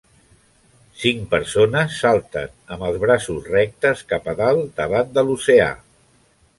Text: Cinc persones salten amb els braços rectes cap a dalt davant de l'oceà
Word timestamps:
Cinc 1.01 1.27
persones 1.33 1.99
salten 2.05 2.49
amb 2.77 2.87
els 2.89 2.99
braços 3.05 3.53
rectes 3.53 4.05
cap 4.15 4.35
a 4.35 4.39
dalt 4.43 4.77
davant 4.85 5.17
de 5.21 5.29
l'oceà 5.31 5.75